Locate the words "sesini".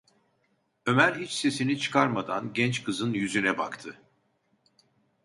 1.31-1.79